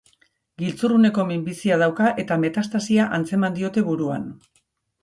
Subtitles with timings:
[0.61, 4.29] Giltzurruneko minbizia dauka eta metastasia antzeman diote buruan.